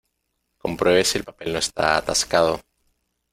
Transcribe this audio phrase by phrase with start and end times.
[0.57, 2.59] Compruebe si el papel no está atascado.